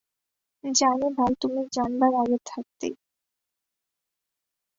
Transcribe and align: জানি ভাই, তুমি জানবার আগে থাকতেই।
জানি 0.63 1.07
ভাই, 1.17 1.31
তুমি 1.41 1.61
জানবার 1.73 2.11
আগে 2.15 2.37
থাকতেই। 2.45 2.93